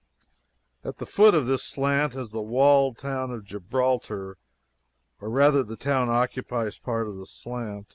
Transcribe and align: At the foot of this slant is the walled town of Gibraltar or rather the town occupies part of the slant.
At 0.83 0.97
the 0.97 1.05
foot 1.05 1.35
of 1.35 1.45
this 1.45 1.61
slant 1.63 2.15
is 2.15 2.31
the 2.31 2.41
walled 2.41 2.97
town 2.97 3.29
of 3.29 3.45
Gibraltar 3.45 4.39
or 5.19 5.29
rather 5.29 5.61
the 5.61 5.77
town 5.77 6.09
occupies 6.09 6.79
part 6.79 7.07
of 7.07 7.17
the 7.17 7.27
slant. 7.27 7.85